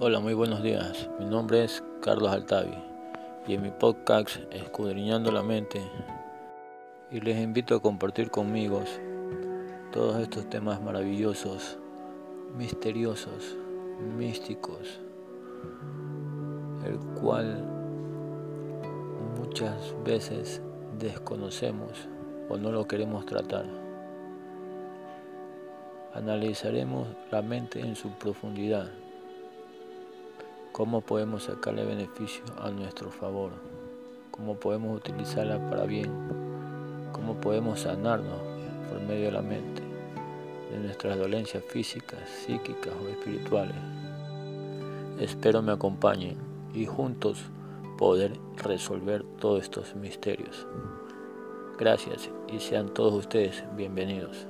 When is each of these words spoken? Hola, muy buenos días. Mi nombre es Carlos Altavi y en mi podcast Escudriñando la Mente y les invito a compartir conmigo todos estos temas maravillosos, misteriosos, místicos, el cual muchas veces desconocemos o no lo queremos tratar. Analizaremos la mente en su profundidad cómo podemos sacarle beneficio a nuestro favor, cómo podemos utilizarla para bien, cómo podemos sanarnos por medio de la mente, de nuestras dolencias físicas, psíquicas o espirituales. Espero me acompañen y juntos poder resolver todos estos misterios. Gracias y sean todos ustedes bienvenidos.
Hola, 0.00 0.20
muy 0.20 0.32
buenos 0.32 0.62
días. 0.62 1.10
Mi 1.18 1.24
nombre 1.24 1.64
es 1.64 1.82
Carlos 2.00 2.30
Altavi 2.30 2.72
y 3.48 3.54
en 3.54 3.62
mi 3.62 3.72
podcast 3.72 4.36
Escudriñando 4.52 5.32
la 5.32 5.42
Mente 5.42 5.82
y 7.10 7.18
les 7.18 7.36
invito 7.42 7.74
a 7.74 7.82
compartir 7.82 8.30
conmigo 8.30 8.84
todos 9.90 10.20
estos 10.20 10.48
temas 10.48 10.80
maravillosos, 10.80 11.80
misteriosos, 12.56 13.56
místicos, 14.16 15.00
el 16.86 16.96
cual 17.20 17.64
muchas 19.36 19.96
veces 20.04 20.62
desconocemos 21.00 22.08
o 22.48 22.56
no 22.56 22.70
lo 22.70 22.86
queremos 22.86 23.26
tratar. 23.26 23.66
Analizaremos 26.14 27.08
la 27.32 27.42
mente 27.42 27.80
en 27.80 27.96
su 27.96 28.10
profundidad 28.10 28.88
cómo 30.78 31.00
podemos 31.00 31.42
sacarle 31.42 31.84
beneficio 31.84 32.44
a 32.62 32.70
nuestro 32.70 33.10
favor, 33.10 33.50
cómo 34.30 34.54
podemos 34.54 34.96
utilizarla 34.96 35.58
para 35.68 35.84
bien, 35.86 36.08
cómo 37.10 37.34
podemos 37.40 37.80
sanarnos 37.80 38.38
por 38.88 39.00
medio 39.00 39.24
de 39.24 39.32
la 39.32 39.42
mente, 39.42 39.82
de 40.70 40.78
nuestras 40.78 41.18
dolencias 41.18 41.64
físicas, 41.64 42.20
psíquicas 42.28 42.94
o 42.94 43.08
espirituales. 43.08 43.74
Espero 45.18 45.62
me 45.62 45.72
acompañen 45.72 46.36
y 46.72 46.86
juntos 46.86 47.42
poder 47.98 48.38
resolver 48.56 49.24
todos 49.40 49.64
estos 49.64 49.96
misterios. 49.96 50.64
Gracias 51.76 52.30
y 52.46 52.60
sean 52.60 52.94
todos 52.94 53.14
ustedes 53.14 53.64
bienvenidos. 53.76 54.46